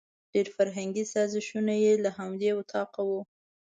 ډېري 0.33 0.51
فرهنګي 0.57 1.03
سازشونه 1.13 1.73
یې 1.83 1.93
له 2.03 2.09
همدې 2.17 2.49
وطاقه 2.59 3.01
وو. 3.09 3.21